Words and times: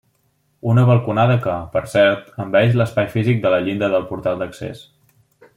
Una 0.71 0.85
balconada 0.89 1.35
que, 1.43 1.57
per 1.75 1.83
cert, 1.93 2.33
envaeix 2.47 2.75
l'espai 2.81 3.13
físic 3.15 3.45
de 3.47 3.55
la 3.57 3.63
llinda 3.67 3.95
del 3.97 4.11
portal 4.15 4.43
d'accés. 4.45 4.87